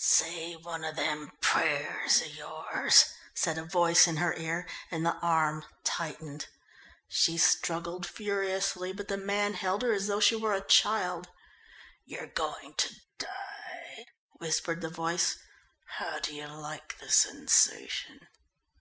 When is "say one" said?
0.00-0.84